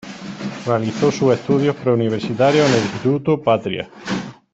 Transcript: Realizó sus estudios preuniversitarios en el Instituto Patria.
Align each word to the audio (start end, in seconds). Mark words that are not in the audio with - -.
Realizó 0.65 1.11
sus 1.11 1.31
estudios 1.35 1.75
preuniversitarios 1.75 2.65
en 2.67 2.73
el 2.73 2.79
Instituto 2.81 3.39
Patria. 3.39 3.87